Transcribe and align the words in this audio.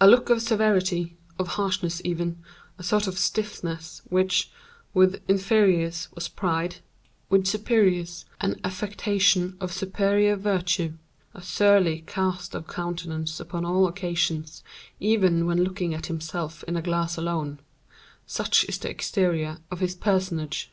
A 0.00 0.06
look 0.06 0.30
of 0.30 0.40
severity, 0.40 1.16
of 1.40 1.48
harshness 1.58 2.00
even, 2.04 2.38
a 2.78 2.84
sort 2.84 3.08
of 3.08 3.18
stiffness, 3.18 4.00
which, 4.08 4.52
with 4.94 5.20
inferiors, 5.26 6.06
was 6.14 6.28
pride, 6.28 6.76
with 7.28 7.48
superiors 7.48 8.26
an 8.40 8.60
affectation 8.62 9.56
of 9.60 9.72
superior 9.72 10.36
virtue; 10.36 10.92
a 11.34 11.42
surly 11.42 12.02
cast 12.06 12.54
of 12.54 12.68
countenance 12.68 13.40
upon 13.40 13.64
all 13.64 13.88
occasions, 13.88 14.62
even 15.00 15.46
when 15.46 15.64
looking 15.64 15.92
at 15.94 16.06
himself 16.06 16.62
in 16.68 16.76
a 16.76 16.80
glass 16.80 17.16
alone—such 17.16 18.64
is 18.66 18.78
the 18.78 18.88
exterior 18.88 19.58
of 19.68 19.80
his 19.80 19.96
personage. 19.96 20.70